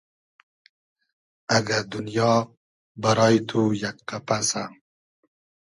[1.55, 2.31] اگۂ دونیا
[3.01, 4.63] بئرای تو یئگ قئپئسۂ